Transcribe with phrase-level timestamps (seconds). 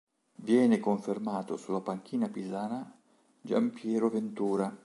[0.41, 2.91] Viene confermato sulla panchina pisana
[3.39, 4.75] Gian Piero Ventura.